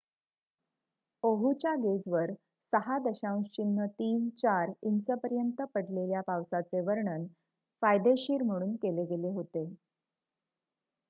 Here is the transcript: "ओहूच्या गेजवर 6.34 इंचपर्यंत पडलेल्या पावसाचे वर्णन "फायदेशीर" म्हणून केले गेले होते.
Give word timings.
"ओहूच्या 1.23 1.73
गेजवर 1.75 2.31
6.34 2.73 4.71
इंचपर्यंत 4.83 5.61
पडलेल्या 5.75 6.21
पावसाचे 6.27 6.81
वर्णन 6.81 7.25
"फायदेशीर" 7.81 8.43
म्हणून 8.43 8.75
केले 8.77 9.05
गेले 9.05 9.29
होते. 9.29 9.65